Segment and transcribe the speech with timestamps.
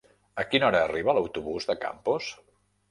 [0.43, 2.35] A quina hora arriba l'autobús de Campos?